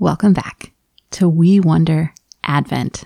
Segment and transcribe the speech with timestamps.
[0.00, 0.72] Welcome back
[1.10, 2.14] to We Wonder
[2.44, 3.04] Advent.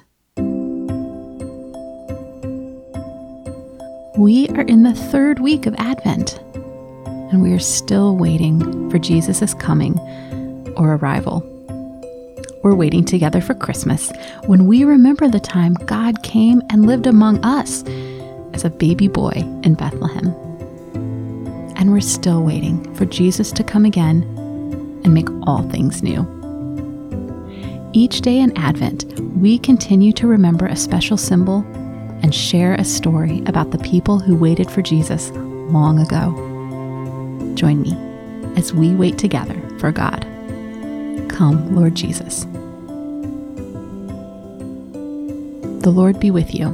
[4.17, 6.39] We are in the third week of Advent,
[7.33, 9.99] and we are still waiting for Jesus' coming
[10.77, 11.41] or arrival.
[12.63, 14.13] We're waiting together for Christmas
[14.47, 17.83] when we remember the time God came and lived among us
[18.53, 19.33] as a baby boy
[19.65, 20.29] in Bethlehem.
[21.75, 24.23] And we're still waiting for Jesus to come again
[25.03, 26.44] and make all things new.
[27.97, 31.65] Each day in Advent, we continue to remember a special symbol
[32.25, 36.33] and share a story about the people who waited for Jesus long ago.
[37.55, 37.93] Join me
[38.59, 40.23] as we wait together for God.
[41.29, 42.47] Come, Lord Jesus.
[45.85, 46.71] The Lord be with you.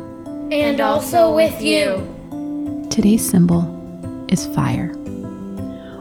[0.50, 1.98] And also with you.
[2.89, 3.61] Today's symbol
[4.30, 4.95] is fire.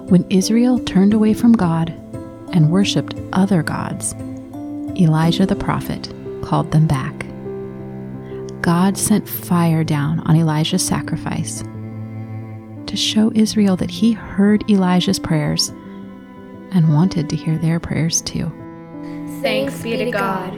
[0.07, 1.89] When Israel turned away from God
[2.53, 4.15] and worshiped other gods,
[4.97, 6.11] Elijah the prophet
[6.41, 7.25] called them back.
[8.61, 11.63] God sent fire down on Elijah's sacrifice
[12.87, 15.69] to show Israel that he heard Elijah's prayers
[16.71, 18.51] and wanted to hear their prayers too.
[19.41, 20.53] Thanks be to God.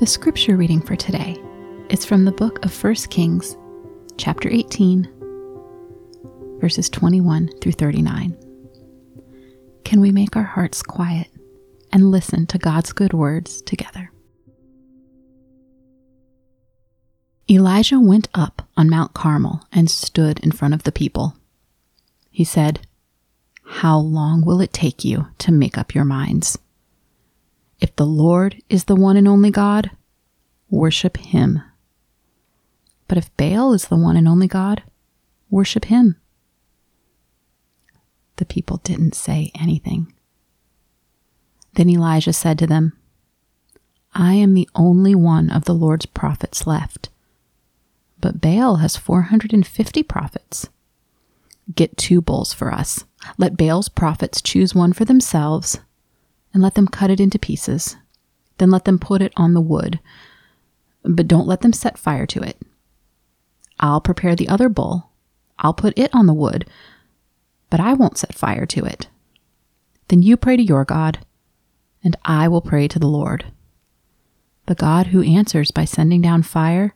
[0.00, 1.40] The scripture reading for today
[1.88, 3.56] is from the book of 1 Kings,
[4.18, 5.08] chapter 18,
[6.60, 8.36] verses 21 through 39
[9.84, 11.28] can we make our hearts quiet
[11.92, 14.10] and listen to God's good words together?
[17.50, 21.34] Elijah went up on Mount Carmel and stood in front of the people.
[22.30, 22.86] He said,
[23.64, 26.58] How long will it take you to make up your minds?
[27.80, 29.90] If the Lord is the one and only God,
[30.70, 31.60] worship him.
[33.08, 34.82] But if Baal is the one and only God,
[35.50, 36.16] worship him
[38.42, 40.12] the people didn't say anything.
[41.74, 42.92] Then Elijah said to them,
[44.14, 47.08] I am the only one of the Lord's prophets left,
[48.20, 50.68] but Baal has 450 prophets.
[51.72, 53.04] Get two bulls for us.
[53.38, 55.78] Let Baal's prophets choose one for themselves,
[56.52, 57.94] and let them cut it into pieces.
[58.58, 60.00] Then let them put it on the wood,
[61.04, 62.60] but don't let them set fire to it.
[63.78, 65.12] I'll prepare the other bull.
[65.60, 66.66] I'll put it on the wood,
[67.72, 69.08] but I won't set fire to it.
[70.08, 71.24] Then you pray to your God,
[72.04, 73.46] and I will pray to the Lord.
[74.66, 76.94] The God who answers by sending down fire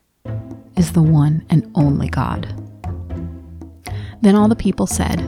[0.76, 2.46] is the one and only God.
[4.20, 5.18] Then all the people said,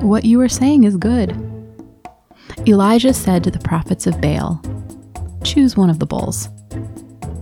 [0.00, 1.36] What you are saying is good.
[2.66, 4.62] Elijah said to the prophets of Baal,
[5.44, 6.48] Choose one of the bulls.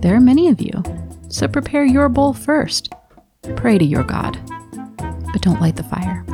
[0.01, 0.83] There are many of you,
[1.29, 2.91] so prepare your bull first.
[3.55, 4.37] Pray to your God,
[5.31, 6.25] but don't light the fire.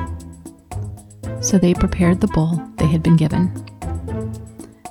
[1.46, 3.54] So they prepared the bull they had been given.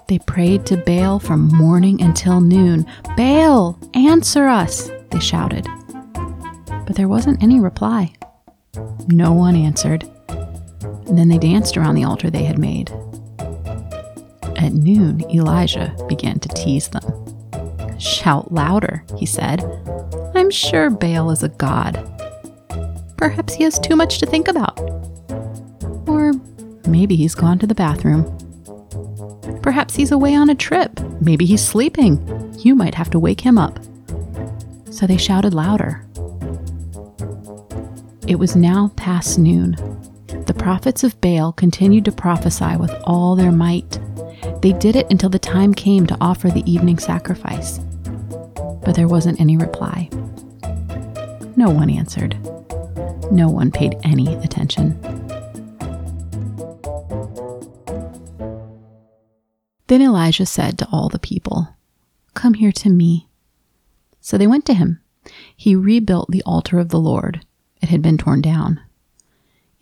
[0.06, 2.86] They prayed to Baal from morning until noon.
[3.16, 5.66] Baal, answer us, they shouted.
[6.14, 8.14] But there wasn't any reply.
[9.08, 10.04] No one answered.
[10.28, 12.92] And then they danced around the altar they had made.
[14.56, 17.98] At noon, Elijah began to tease them.
[17.98, 19.64] Shout louder, he said.
[20.36, 21.96] I'm sure Baal is a god.
[23.16, 24.93] Perhaps he has too much to think about.
[27.04, 28.24] Maybe he's gone to the bathroom.
[29.60, 30.98] Perhaps he's away on a trip.
[31.20, 32.16] Maybe he's sleeping.
[32.60, 33.78] You might have to wake him up.
[34.90, 36.02] So they shouted louder.
[38.26, 39.72] It was now past noon.
[40.46, 44.00] The prophets of Baal continued to prophesy with all their might.
[44.62, 47.80] They did it until the time came to offer the evening sacrifice.
[48.82, 50.08] But there wasn't any reply.
[51.54, 52.34] No one answered.
[53.30, 54.98] No one paid any attention.
[59.86, 61.76] Then Elijah said to all the people,
[62.32, 63.28] Come here to me.
[64.20, 65.00] So they went to him.
[65.56, 67.44] He rebuilt the altar of the Lord.
[67.82, 68.80] It had been torn down.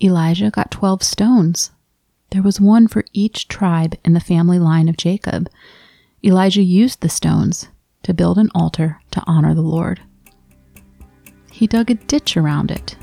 [0.02, 1.70] Elijah got twelve stones.
[2.30, 5.48] There was one for each tribe in the family line of Jacob.
[6.24, 7.68] Elijah used the stones
[8.02, 10.00] to build an altar to honor the Lord.
[11.52, 12.96] He dug a ditch around it.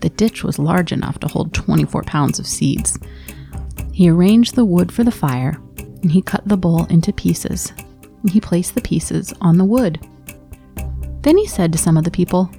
[0.00, 2.98] The ditch was large enough to hold 24 pounds of seeds.
[3.92, 5.58] He arranged the wood for the fire
[6.04, 7.72] and he cut the bowl into pieces,
[8.22, 10.06] and he placed the pieces on the wood.
[11.22, 12.50] Then he said to some of the people,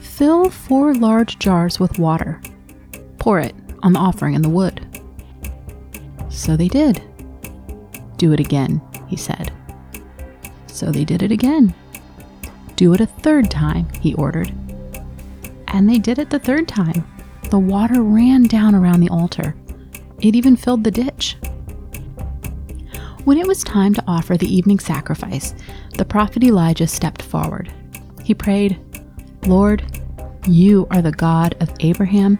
[0.00, 2.40] Fill four large jars with water.
[3.18, 4.86] Pour it on the offering in the wood.
[6.28, 7.02] So they did.
[8.18, 9.52] Do it again, he said.
[10.68, 11.74] So they did it again.
[12.76, 14.52] Do it a third time, he ordered.
[15.66, 17.04] And they did it the third time.
[17.50, 19.56] The water ran down around the altar.
[20.20, 21.36] It even filled the ditch.
[23.24, 25.54] When it was time to offer the evening sacrifice,
[25.98, 27.70] the prophet Elijah stepped forward.
[28.24, 28.80] He prayed,
[29.46, 29.84] Lord,
[30.48, 32.38] you are the God of Abraham,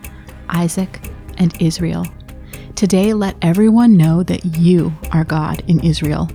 [0.48, 1.00] Isaac,
[1.36, 2.06] and Israel.
[2.76, 6.30] Today let everyone know that you are God in Israel.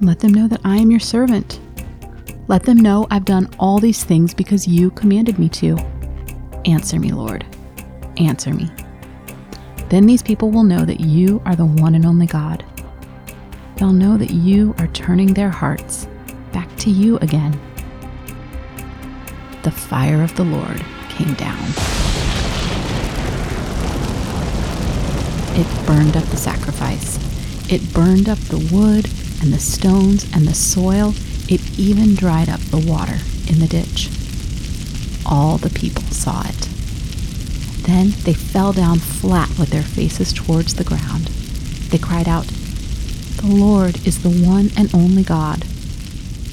[0.00, 1.60] Let them know that I am your servant.
[2.48, 5.78] Let them know I've done all these things because you commanded me to.
[6.64, 7.46] Answer me, Lord.
[8.16, 8.68] Answer me.
[9.90, 12.64] Then these people will know that you are the one and only God.
[13.76, 16.06] They'll know that you are turning their hearts
[16.52, 17.58] back to you again.
[19.62, 21.58] The fire of the Lord came down.
[25.56, 27.18] It burned up the sacrifice.
[27.72, 29.06] It burned up the wood
[29.40, 31.14] and the stones and the soil.
[31.48, 33.18] It even dried up the water
[33.48, 34.10] in the ditch.
[35.26, 36.68] All the people saw it.
[37.86, 41.26] Then they fell down flat with their faces towards the ground.
[41.90, 42.46] They cried out,
[43.36, 45.60] The Lord is the one and only God.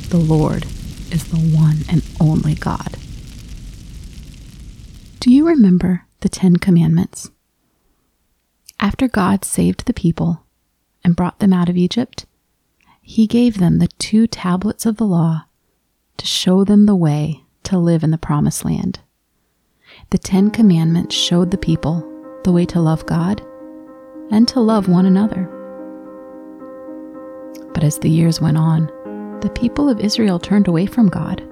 [0.10, 0.66] The Lord
[1.12, 2.98] is the one and only God.
[5.19, 7.31] Do you remember the Ten Commandments?
[8.80, 10.44] After God saved the people
[11.04, 12.25] and brought them out of Egypt,
[13.01, 15.45] he gave them the two tablets of the law
[16.18, 19.00] to show them the way to live in the promised land.
[20.10, 22.07] The Ten Commandments showed the people
[22.44, 23.42] the way to love God
[24.31, 25.61] and to love one another.
[27.73, 28.88] But as the years went on,
[29.41, 31.44] the people of Israel turned away from God.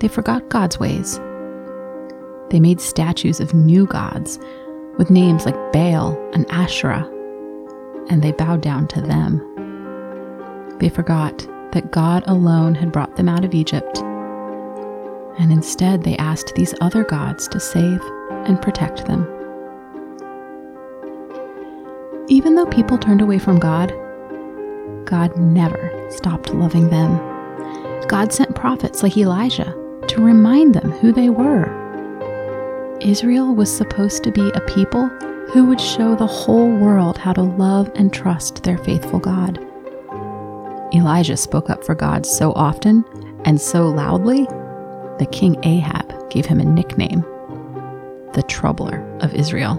[0.00, 1.18] They forgot God's ways.
[2.50, 4.38] They made statues of new gods
[4.98, 7.08] with names like Baal and Asherah,
[8.08, 9.38] and they bowed down to them.
[10.78, 11.38] They forgot
[11.72, 14.02] that God alone had brought them out of Egypt
[15.38, 18.00] and instead they asked these other gods to save
[18.46, 19.28] and protect them.
[22.28, 23.92] Even though people turned away from God,
[25.04, 27.16] God never stopped loving them.
[28.08, 29.74] God sent prophets like Elijah
[30.08, 31.82] to remind them who they were.
[33.00, 35.08] Israel was supposed to be a people
[35.52, 39.58] who would show the whole world how to love and trust their faithful God.
[40.94, 43.04] Elijah spoke up for God so often
[43.44, 44.44] and so loudly
[45.18, 47.24] that King Ahab gave him a nickname
[48.32, 49.76] the Troubler of Israel.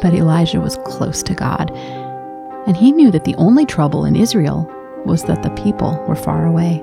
[0.00, 1.70] But Elijah was close to God,
[2.66, 4.70] and he knew that the only trouble in Israel
[5.04, 6.82] was that the people were far away.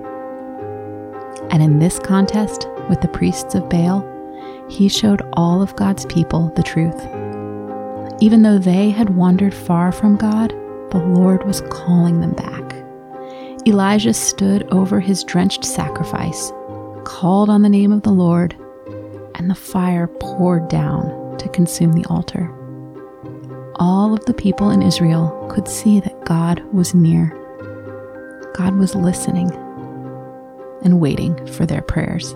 [1.52, 4.06] And in this contest with the priests of Baal,
[4.70, 7.00] he showed all of God's people the truth.
[8.22, 10.50] Even though they had wandered far from God,
[10.92, 12.74] the Lord was calling them back.
[13.68, 16.52] Elijah stood over his drenched sacrifice,
[17.04, 18.56] called on the name of the Lord,
[19.36, 22.57] and the fire poured down to consume the altar.
[23.80, 27.30] All of the people in Israel could see that God was near.
[28.56, 29.52] God was listening
[30.84, 32.36] and waiting for their prayers.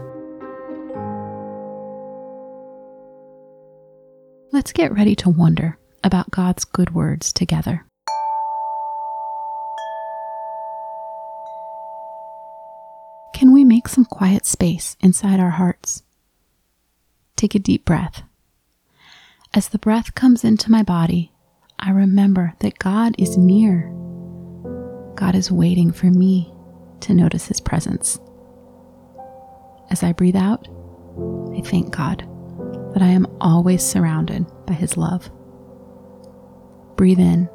[4.52, 7.86] Let's get ready to wonder about God's good words together.
[13.42, 16.04] can we make some quiet space inside our hearts?
[17.36, 18.22] Take a deep breath.
[19.52, 21.31] As the breath comes into my body,
[21.82, 23.92] I remember that God is near.
[25.16, 26.54] God is waiting for me
[27.02, 28.20] to notice His presence.
[29.90, 30.68] As I breathe out,
[31.56, 32.28] I thank God
[32.94, 35.30] that I am always surrounded by His love.
[36.96, 37.50] Breathe in.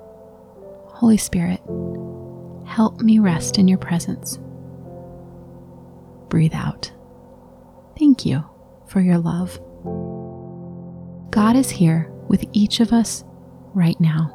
[0.88, 1.60] Holy Spirit,
[2.66, 4.38] help me rest in your presence
[6.28, 6.92] breathe out.
[7.98, 8.44] Thank you
[8.88, 9.58] for your love.
[11.30, 13.24] God is here with each of us
[13.76, 14.32] right now.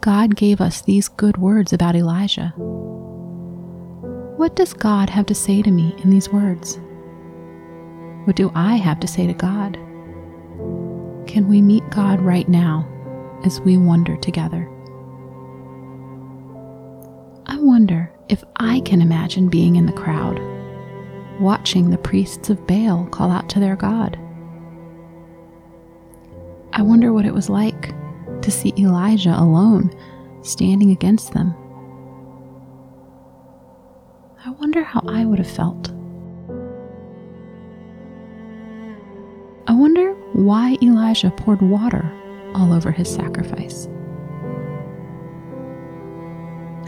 [0.00, 2.48] God gave us these good words about Elijah.
[4.36, 6.78] What does God have to say to me in these words?
[8.24, 9.74] What do I have to say to God?
[11.26, 12.88] Can we meet God right now
[13.44, 14.68] as we wonder together?
[17.46, 20.40] I wonder if I can imagine being in the crowd
[21.40, 24.18] watching the priests of Baal call out to their God.
[26.72, 27.92] I wonder what it was like
[28.44, 29.90] to see Elijah alone
[30.42, 31.54] standing against them.
[34.44, 35.88] I wonder how I would have felt.
[39.66, 42.12] I wonder why Elijah poured water
[42.54, 43.88] all over his sacrifice.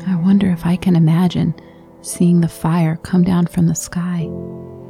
[0.07, 1.55] I wonder if I can imagine
[2.03, 4.29] seeing the fire come down from the sky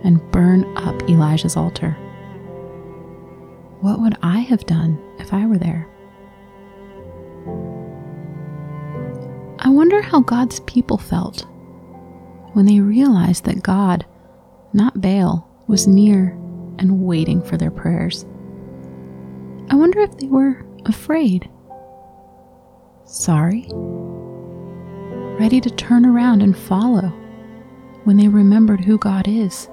[0.02, 1.92] and burn up Elijah's altar.
[3.80, 5.88] What would I have done if I were there?
[9.70, 11.46] Wonder how God's people felt
[12.52, 14.06] when they realized that God,
[14.72, 16.30] not Baal, was near
[16.78, 18.24] and waiting for their prayers.
[19.68, 21.50] I wonder if they were afraid,
[23.04, 23.68] sorry,
[25.40, 27.08] ready to turn around and follow
[28.04, 29.68] when they remembered who God is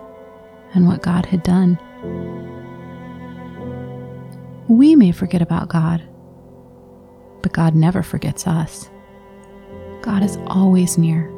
[0.74, 1.78] and what God had done.
[4.68, 6.02] We may forget about God,
[7.42, 8.90] but God never forgets us.
[10.04, 11.30] God is always near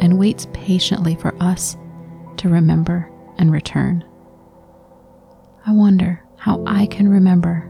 [0.00, 1.76] and waits patiently for us
[2.36, 4.04] to remember and return.
[5.66, 7.68] I wonder how I can remember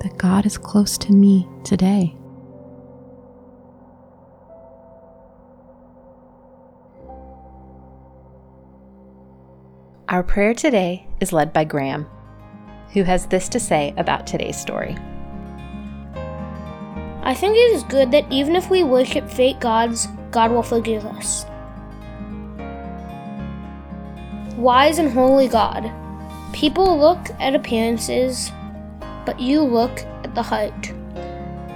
[0.00, 2.14] that God is close to me today.
[10.10, 12.06] Our prayer today is led by Graham,
[12.92, 14.94] who has this to say about today's story.
[17.24, 21.06] I think it is good that even if we worship fake gods, God will forgive
[21.06, 21.46] us.
[24.58, 25.90] Wise and holy God,
[26.52, 28.52] people look at appearances,
[29.24, 30.92] but you look at the heart.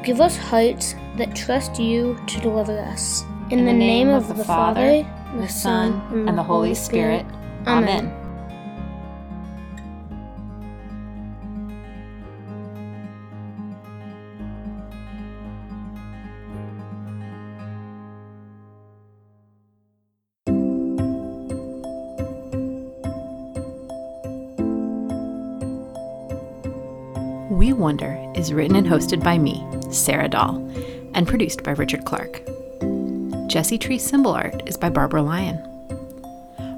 [0.05, 3.25] Give us hearts that trust you to deliver us.
[3.51, 7.25] In, the, name, of, the, Father, the Son, and the Holy Spirit.
[7.67, 8.18] Amen.
[27.59, 30.59] We Wonder is written and hosted by me, Sarah Dahl,
[31.15, 32.41] and produced by Richard Clark.
[33.49, 35.59] Jesse Tree symbol art is by Barbara Lyon.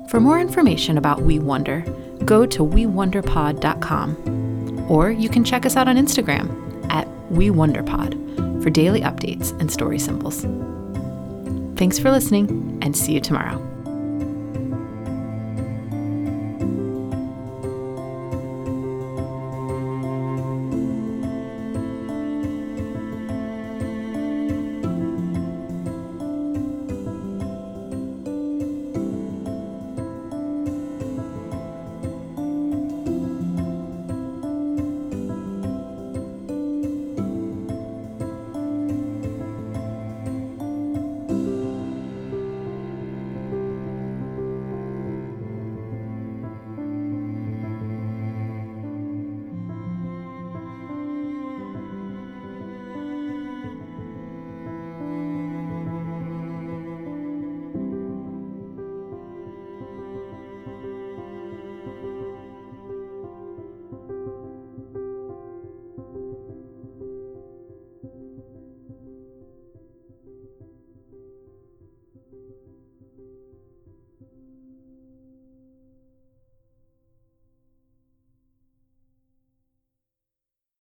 [0.08, 1.84] For more information about We Wonder,
[2.24, 9.02] go to wewonderpod.com or you can check us out on Instagram at WeWonderPod for daily
[9.02, 10.46] updates and story symbols.
[11.78, 13.58] Thanks for listening and see you tomorrow.